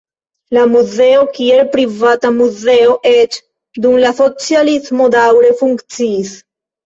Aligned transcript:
La 0.57 0.61
muzeo, 0.69 1.19
kiel 1.33 1.59
privata 1.75 2.31
muzeo, 2.37 2.95
eĉ 3.11 3.37
dum 3.83 3.99
la 4.05 4.13
socialismo 4.21 5.11
daŭre 5.17 5.53
funkciis. 5.63 6.33